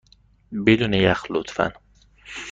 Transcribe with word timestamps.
بدون 0.65 0.93
یخ، 0.93 1.23
لطفا. 1.31 1.71